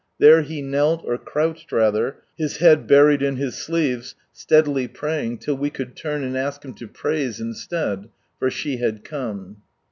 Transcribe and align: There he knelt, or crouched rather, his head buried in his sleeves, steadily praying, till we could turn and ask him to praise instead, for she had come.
There 0.17 0.41
he 0.41 0.63
knelt, 0.63 1.03
or 1.05 1.19
crouched 1.19 1.71
rather, 1.71 2.17
his 2.35 2.57
head 2.57 2.87
buried 2.87 3.21
in 3.21 3.35
his 3.35 3.53
sleeves, 3.55 4.15
steadily 4.33 4.87
praying, 4.87 5.37
till 5.37 5.53
we 5.57 5.69
could 5.69 5.95
turn 5.95 6.23
and 6.23 6.35
ask 6.35 6.65
him 6.65 6.73
to 6.73 6.87
praise 6.87 7.39
instead, 7.39 8.09
for 8.39 8.49
she 8.49 8.77
had 8.77 9.03
come. 9.03 9.57